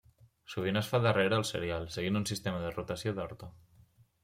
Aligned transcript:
Sovint 0.53 0.79
es 0.79 0.89
fa 0.93 0.99
darrere 1.03 1.37
el 1.41 1.45
cereal, 1.51 1.85
seguint 1.97 2.19
un 2.23 2.27
sistema 2.33 2.65
de 2.65 2.75
rotació 2.79 3.17
d'horta. 3.21 3.55